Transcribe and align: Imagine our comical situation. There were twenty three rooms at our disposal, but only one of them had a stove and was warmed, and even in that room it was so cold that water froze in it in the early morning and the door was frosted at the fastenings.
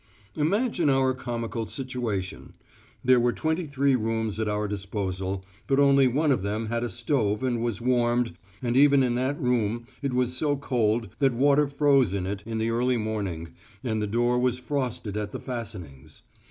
Imagine 0.35 0.89
our 0.89 1.13
comical 1.13 1.67
situation. 1.67 2.53
There 3.05 3.19
were 3.19 3.31
twenty 3.31 3.67
three 3.67 3.95
rooms 3.95 4.39
at 4.39 4.49
our 4.49 4.67
disposal, 4.67 5.45
but 5.67 5.79
only 5.79 6.07
one 6.07 6.31
of 6.31 6.41
them 6.41 6.69
had 6.69 6.83
a 6.83 6.89
stove 6.89 7.43
and 7.43 7.61
was 7.61 7.81
warmed, 7.81 8.31
and 8.63 8.75
even 8.75 9.03
in 9.03 9.13
that 9.13 9.39
room 9.39 9.85
it 10.01 10.13
was 10.15 10.35
so 10.35 10.55
cold 10.57 11.09
that 11.19 11.33
water 11.35 11.67
froze 11.67 12.15
in 12.15 12.25
it 12.25 12.41
in 12.47 12.57
the 12.57 12.71
early 12.71 12.97
morning 12.97 13.49
and 13.83 14.01
the 14.01 14.07
door 14.07 14.39
was 14.39 14.57
frosted 14.57 15.15
at 15.17 15.31
the 15.33 15.39
fastenings. 15.39 16.23